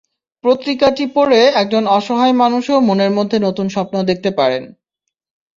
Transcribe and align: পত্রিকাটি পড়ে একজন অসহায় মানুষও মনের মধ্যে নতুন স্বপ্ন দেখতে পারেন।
পত্রিকাটি 0.43 1.05
পড়ে 1.15 1.39
একজন 1.61 1.83
অসহায় 1.97 2.35
মানুষও 2.41 2.77
মনের 2.87 3.11
মধ্যে 3.17 3.37
নতুন 3.39 3.67
স্বপ্ন 3.75 3.95
দেখতে 4.09 4.29
পারেন। 4.39 4.63